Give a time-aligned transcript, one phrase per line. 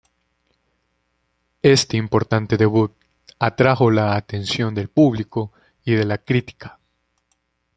[1.61, 2.91] Este importante debut
[3.37, 5.51] atrajo la atención del público
[5.85, 6.79] y de la crítica.